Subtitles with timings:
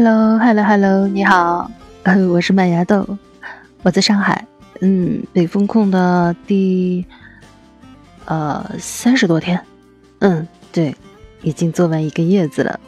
[0.00, 1.68] Hello，Hello，Hello，你好，
[2.30, 3.18] 我是麦芽豆，
[3.82, 4.46] 我在上海，
[4.80, 7.04] 嗯，被封控的第
[8.24, 9.60] 呃三十多天，
[10.20, 10.94] 嗯，对，
[11.42, 12.78] 已经做完一个叶子了。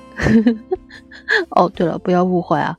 [1.50, 2.77] 哦，对了，不要误会啊，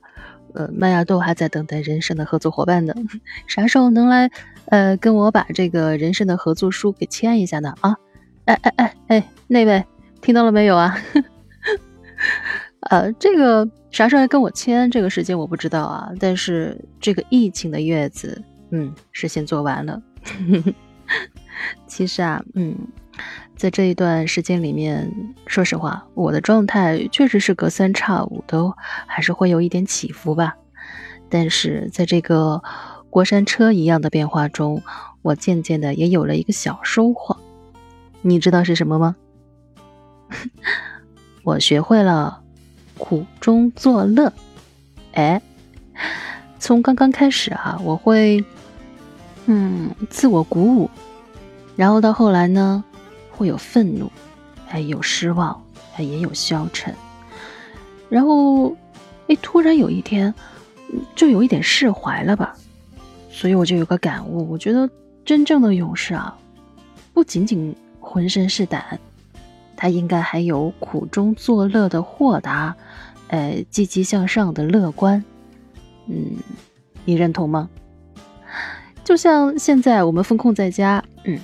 [0.54, 2.94] 呃，麦芽豆还在等待人生的合作伙伴呢，
[3.46, 4.30] 啥时候能来
[4.70, 7.74] 呃跟我把这个人生的合作书给签一下呢？
[7.82, 7.94] 啊，
[8.46, 9.84] 哎哎哎哎，那位
[10.22, 10.96] 听到了没有啊？
[12.92, 14.90] 呃，这个啥时候来跟我签？
[14.90, 16.10] 这个时间我不知道啊。
[16.20, 20.02] 但是这个疫情的月子，嗯，是先做完了。
[21.88, 22.76] 其实啊，嗯，
[23.56, 25.10] 在这一段时间里面，
[25.46, 28.74] 说实话，我的状态确实是隔三差五都
[29.06, 30.54] 还是会有一点起伏吧。
[31.30, 32.62] 但是在这个
[33.08, 34.82] 过山车一样的变化中，
[35.22, 37.38] 我渐渐的也有了一个小收获。
[38.20, 39.16] 你知道是什么吗？
[41.42, 42.41] 我学会了。
[43.02, 44.32] 苦中作乐，
[45.14, 45.42] 哎，
[46.60, 48.42] 从刚刚开始啊，我会，
[49.46, 50.88] 嗯，自我鼓舞，
[51.74, 52.84] 然后到后来呢，
[53.32, 54.08] 会有愤怒，
[54.68, 55.60] 还有失望，
[55.96, 56.94] 哎也有消沉，
[58.08, 58.70] 然后，
[59.26, 60.32] 哎，突然有一天，
[61.16, 62.54] 就有一点释怀了吧，
[63.32, 64.88] 所以我就有个感悟，我觉得
[65.24, 66.38] 真正的勇士啊，
[67.12, 68.96] 不仅仅浑身是胆。
[69.82, 72.76] 他应该还有苦中作乐的豁达，
[73.26, 75.24] 呃，积极向上的乐观，
[76.06, 76.36] 嗯，
[77.04, 77.68] 你认同吗？
[79.02, 81.36] 就像现在我们封控在家，嗯，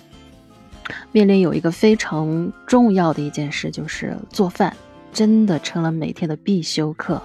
[1.11, 4.73] 面临有一个非常重要的一件事，就是做饭，
[5.13, 7.21] 真的成了每天的必修课。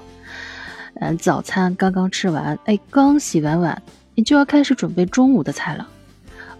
[0.95, 3.79] 嗯，早餐刚刚吃完，哎，刚洗完碗，
[4.15, 5.87] 你就要开始准备中午的菜了，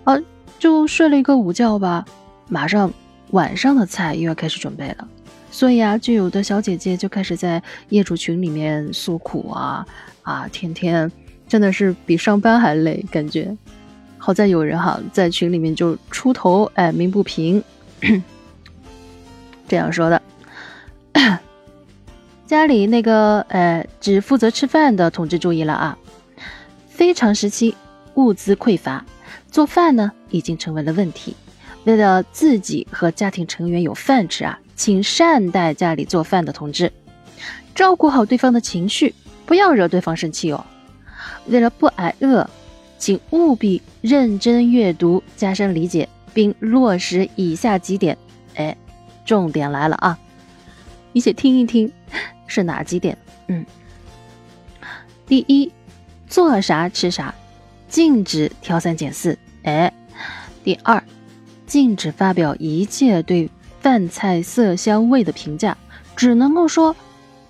[0.03, 0.15] 啊，
[0.59, 2.05] 就睡了一个午觉吧，
[2.47, 2.93] 马上。
[3.33, 5.07] 晚上的菜又要开始准备了，
[5.51, 9.85] 所以啊，就有的小姐姐就开始在业主群里面诉苦啊
[10.21, 11.11] 啊，天天
[11.47, 13.55] 真的是比上班还累，感觉。
[14.19, 17.61] 好在有人哈在群里面就出头，哎，鸣不平，
[19.67, 20.21] 这样说的。
[22.45, 25.97] 家里那个呃只负责吃饭的同志注意了啊，
[26.87, 27.75] 非常时期
[28.13, 29.03] 物资匮乏，
[29.49, 31.35] 做饭呢已经成为了问题。
[31.85, 36.91] 为了自己和家庭成员有饭吃啊，请善待家里做饭的同志，
[37.75, 39.13] 照顾好对方的情绪，
[39.45, 40.65] 不要惹对方生气哦。
[41.47, 42.49] 为了不挨饿，
[42.97, 48.17] 请务必认真阅读，加深理解，并落实以下几点。
[48.55, 48.77] 哎，
[49.25, 50.17] 重点来了啊！
[51.11, 51.91] 你且听一听，
[52.47, 53.17] 是哪几点？
[53.47, 53.65] 嗯，
[55.27, 55.69] 第一，
[56.27, 57.35] 做啥吃啥，
[57.89, 59.37] 禁止挑三拣四。
[59.63, 59.91] 哎，
[60.63, 61.03] 第二。
[61.73, 65.75] 禁止发表一切对饭菜色香味的评价，
[66.15, 66.95] 只能够说：“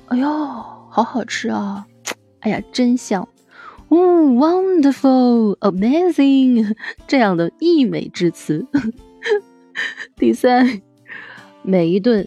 [0.08, 0.26] 哎呦，
[0.90, 1.86] 好好吃啊！
[2.40, 3.28] 哎呀，真香！
[3.90, 6.74] 哦，wonderful，amazing，
[7.06, 8.66] 这样的溢美之词。
[10.16, 10.82] 第三，
[11.62, 12.26] 每一顿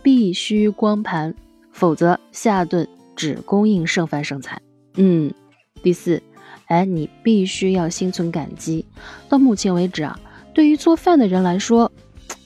[0.00, 1.34] 必须光盘，
[1.72, 2.86] 否则下顿
[3.16, 4.60] 只供应剩饭剩菜。
[4.94, 5.34] 嗯，
[5.82, 6.22] 第四，
[6.66, 8.86] 哎，你必须要心存感激。
[9.28, 10.16] 到目前为止啊。
[10.54, 11.90] 对于做饭的人来说，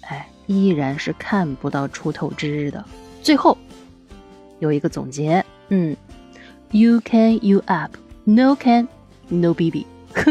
[0.03, 2.85] 哎，依然是看不到出头之日的。
[3.23, 3.57] 最后
[4.61, 5.97] 有一个总结，嗯
[6.71, 8.87] ，You can you up，no can
[9.29, 9.85] no baby。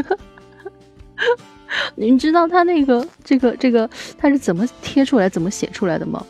[1.95, 6.25] 你知道他那个这个这个他是怎么贴出来、怎么写出来的吗？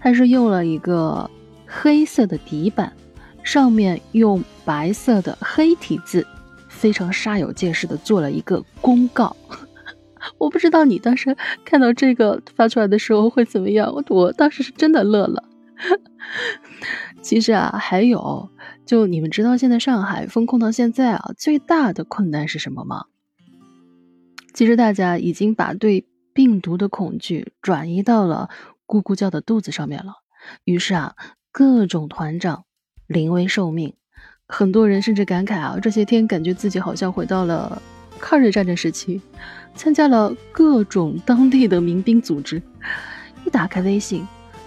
[0.00, 1.30] 他是用了一个
[1.66, 2.92] 黑色的底板，
[3.42, 6.26] 上面用白色的黑体字，
[6.68, 9.36] 非常煞有介事的做了一个公告。
[10.38, 15.44] 我不知道你当时看到这个发出来的时候会怎么样，我我当时是真的乐了。
[17.22, 18.50] 其实啊，还有，
[18.84, 23.04] 就你们知道现在上海封控到现在啊，最大的困难是什么吗？
[24.54, 28.50] 其实大家已经把对病毒的恐惧转移到了
[28.86, 30.14] 咕咕叫的肚子上面了。
[30.64, 31.14] 于是啊，
[31.50, 32.64] 各种团长
[33.06, 33.94] 临危受命，
[34.46, 37.80] 很多人甚至感慨啊，这些天感觉自己好像回到了。
[38.22, 39.20] 抗日战争时期，
[39.74, 42.62] 参加了各种当地的民兵组织。
[43.44, 44.24] 一打开微信，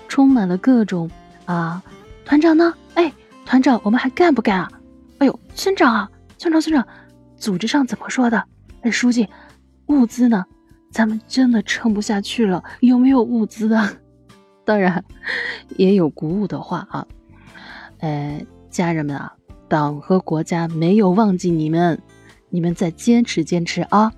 [0.09, 1.09] 充满了各种
[1.45, 1.81] 啊，
[2.25, 2.73] 团长呢？
[2.95, 3.11] 哎，
[3.45, 4.69] 团长，我们还干不干啊？
[5.19, 6.85] 哎呦，村长啊，村长，村长，
[7.37, 8.43] 组织上怎么说的？
[8.81, 9.27] 哎，书记，
[9.85, 10.45] 物资呢？
[10.91, 13.93] 咱们真的撑不下去了，有没有物资啊？
[14.65, 15.03] 当然，
[15.77, 17.07] 也有鼓舞的话啊。
[17.99, 19.31] 哎，家人们啊，
[19.69, 21.97] 党和国家没有忘记你们。
[22.55, 24.13] 你们再坚持坚持啊！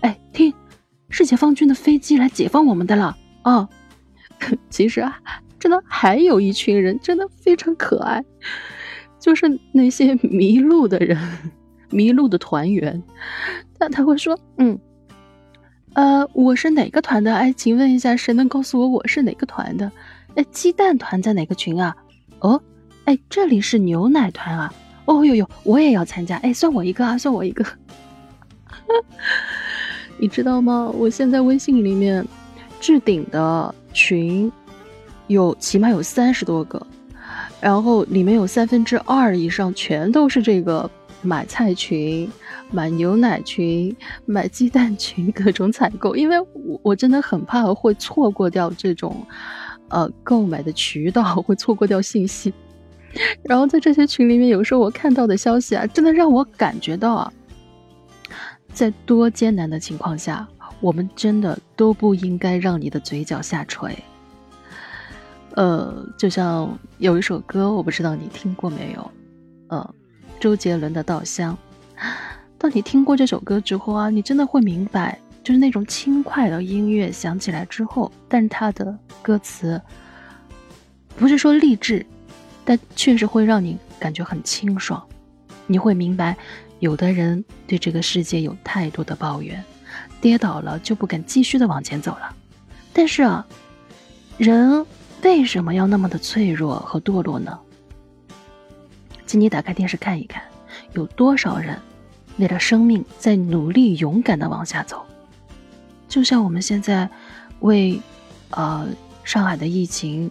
[0.00, 0.52] 哎，听，
[1.10, 3.68] 是解放军的飞机来解放我们的了啊！
[4.70, 5.20] 其实啊，
[5.58, 8.24] 真的还有一群人真的非常可爱，
[9.20, 11.18] 就是那些迷路的人，
[11.90, 13.02] 迷路的团员，
[13.78, 14.78] 他他会说，嗯，
[15.92, 17.34] 呃，我是哪个团的？
[17.34, 19.92] 哎，请问一下，谁能告诉我我是哪个团的？
[20.34, 21.94] 哎，鸡蛋团在哪个群啊？
[22.40, 22.62] 哦，
[23.04, 24.72] 哎，这里是牛奶团啊。
[25.06, 27.64] 哦呦呦，我也要参加，哎，算我一个啊，算我一个。
[30.18, 30.90] 你知道吗？
[30.94, 32.26] 我现在微信里面
[32.80, 34.50] 置顶的群
[35.26, 36.84] 有起码有三十多个，
[37.60, 40.90] 然后里面有三分之二以上全都是这个
[41.22, 42.30] 买菜群、
[42.70, 43.94] 买牛奶群、
[44.24, 46.16] 买鸡蛋群，各种采购。
[46.16, 49.26] 因为我我真的很怕会错过掉这种
[49.88, 52.52] 呃购买的渠道，会错过掉信息。
[53.44, 57.32] 然后在这些群里面，有时候我看到的消息啊，真的让我感觉到啊，
[58.72, 60.46] 在多艰难的情况下，
[60.80, 63.96] 我们真的都不应该让你的嘴角下垂。
[65.54, 69.10] 呃，就像有一首歌，我不知道你听过没有，
[69.68, 69.94] 呃，
[70.38, 71.56] 周杰伦的《稻香》。
[72.58, 79.80] 当你听过这首歌之后啊，你真的会明白，就是那种轻快的音乐响起来之后，但它的歌词
[81.16, 82.04] 不是说励志。
[82.66, 85.00] 但确实会让你感觉很清爽，
[85.68, 86.36] 你会明白，
[86.80, 89.64] 有的人对这个世界有太多的抱怨，
[90.20, 92.34] 跌倒了就不敢继续的往前走了。
[92.92, 93.46] 但是啊，
[94.36, 94.84] 人
[95.22, 97.56] 为什么要那么的脆弱和堕落呢？
[99.26, 100.42] 请你打开电视看一看，
[100.92, 101.80] 有多少人
[102.38, 105.06] 为了生命在努力勇敢的往下走？
[106.08, 107.08] 就像我们现在
[107.60, 108.00] 为，
[108.50, 108.88] 呃，
[109.22, 110.28] 上海的疫情。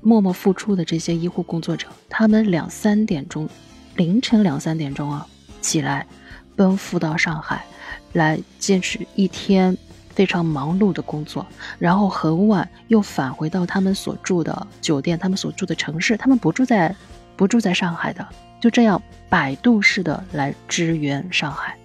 [0.00, 3.48] 默默付出的这些医护工作者，他们两三点钟，
[3.96, 5.26] 凌晨两三点钟啊
[5.60, 6.06] 起来，
[6.54, 7.64] 奔赴到上海，
[8.12, 9.76] 来坚持一天
[10.10, 11.46] 非常忙碌的工作，
[11.78, 16.94] 然后很晚又返回到他们所住的酒店，他们所住的城市，他们不住在
[17.36, 18.26] 不住在上海的，
[18.60, 21.76] 就这样摆渡式的来支援上海。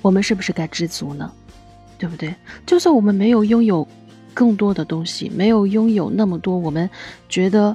[0.00, 1.30] 我们是不是该知足呢？
[1.98, 2.34] 对不对？
[2.66, 3.86] 就算我们没有拥有。
[4.34, 6.90] 更多的东西没有拥有那么多，我们
[7.28, 7.74] 觉得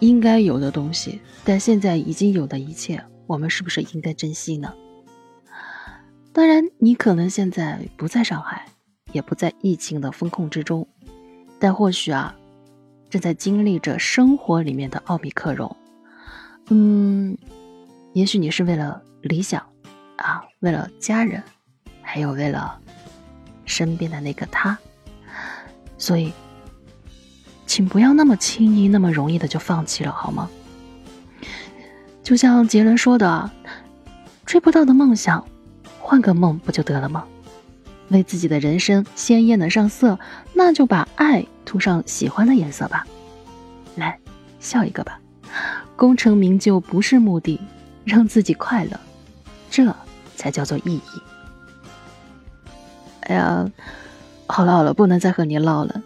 [0.00, 4.72] 应该有的东西，但现在已经有的一切，我们是不是应该珍惜呢？
[6.32, 8.66] 当然，你可能现在不在上海，
[9.12, 10.88] 也不在疫情的风控之中，
[11.58, 12.34] 但或许啊，
[13.10, 15.76] 正在经历着生活里面的奥密克戎。
[16.70, 17.36] 嗯，
[18.14, 19.60] 也许你是为了理想
[20.16, 21.42] 啊，为了家人，
[22.00, 22.80] 还有为了
[23.66, 24.78] 身边的那个他。
[26.02, 26.32] 所以，
[27.64, 30.50] 请不要那么轻易、那么容易的就放弃了，好吗？
[32.24, 33.48] 就像杰伦说的
[34.44, 35.46] ：“追不到的梦想，
[36.00, 37.24] 换个梦不就得了吗？”
[38.10, 40.18] 为自己的人生鲜艳的上色，
[40.52, 43.06] 那就把爱涂上喜欢的颜色吧。
[43.94, 44.18] 来，
[44.58, 45.20] 笑一个吧。
[45.94, 47.60] 功成名就不是目的，
[48.04, 48.98] 让自己快乐，
[49.70, 49.94] 这
[50.34, 51.22] 才叫做意义。
[53.20, 53.70] 哎呀。
[54.52, 56.02] 好了好了，不能再和你唠了。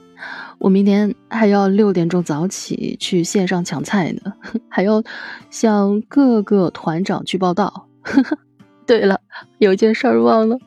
[0.58, 4.32] 我明天还要六点钟早起去线上抢菜呢，
[4.70, 5.02] 还要
[5.50, 7.88] 向各个团长去报道。
[8.86, 9.20] 对了，
[9.58, 10.60] 有件事儿忘了，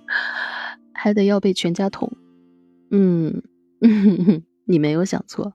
[0.94, 2.12] 还得要被全家捅。
[2.92, 3.42] 嗯，
[4.68, 5.54] 你没有想错，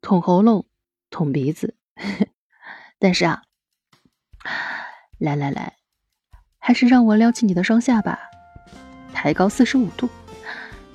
[0.00, 0.64] 捅喉咙，
[1.10, 1.74] 捅鼻子。
[3.00, 3.42] 但是啊，
[5.18, 5.74] 来来来，
[6.60, 8.16] 还是让我撩起你的双下巴，
[9.12, 10.08] 抬高四十五度。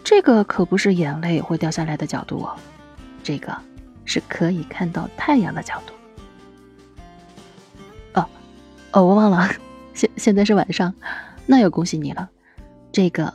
[0.03, 2.55] 这个可不是眼泪会掉下来的角度哦，
[3.23, 3.55] 这个
[4.05, 5.93] 是可以看到太阳的角度。
[8.19, 8.27] 哦，
[8.91, 9.49] 哦，我忘了，
[9.95, 10.93] 现现在是晚上，
[11.45, 12.29] 那要恭喜你了，
[12.91, 13.33] 这个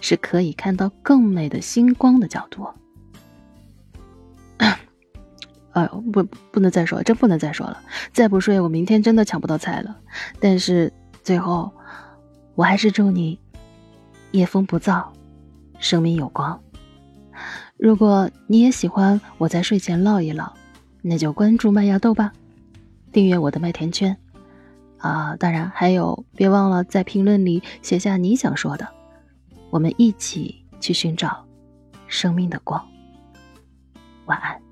[0.00, 2.68] 是可以看到更美的星光的角度。
[5.72, 6.22] 哎呦，不，
[6.52, 9.96] 不能再说，真不能再说了，再不睡我明天真的抢不到菜了。
[10.38, 10.92] 但是
[11.24, 11.72] 最后，
[12.54, 13.38] 我还是祝你
[14.32, 15.02] 夜风不燥。
[15.80, 16.62] 生命有光。
[17.76, 20.52] 如果你也喜欢我在睡前唠一唠，
[21.02, 22.32] 那就关注麦芽豆吧，
[23.10, 24.16] 订阅我的麦田圈
[24.98, 25.34] 啊！
[25.36, 28.86] 当然还有，别忘了在评论里写下你想说的，
[29.70, 31.44] 我们一起去寻找
[32.06, 32.86] 生命的光。
[34.26, 34.69] 晚安。